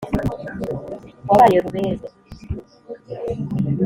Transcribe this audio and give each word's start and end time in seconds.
Wabaye 1.27 1.55
Rubebe 1.63 2.07